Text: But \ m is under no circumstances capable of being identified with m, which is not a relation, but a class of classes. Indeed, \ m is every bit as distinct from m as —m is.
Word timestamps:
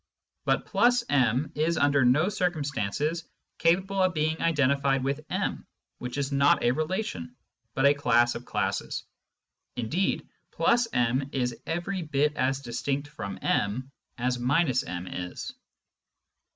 But 0.45 0.67
\ 0.75 1.09
m 1.13 1.51
is 1.53 1.77
under 1.77 2.03
no 2.03 2.27
circumstances 2.27 3.23
capable 3.59 4.01
of 4.01 4.15
being 4.15 4.41
identified 4.41 5.03
with 5.03 5.21
m, 5.29 5.67
which 5.99 6.17
is 6.17 6.31
not 6.31 6.63
a 6.63 6.71
relation, 6.71 7.35
but 7.75 7.85
a 7.85 7.93
class 7.93 8.33
of 8.33 8.43
classes. 8.43 9.03
Indeed, 9.75 10.27
\ 10.59 10.91
m 10.93 11.29
is 11.31 11.61
every 11.67 12.01
bit 12.01 12.35
as 12.35 12.61
distinct 12.61 13.09
from 13.09 13.37
m 13.43 13.91
as 14.17 14.41
—m 14.41 15.05
is. 15.07 15.53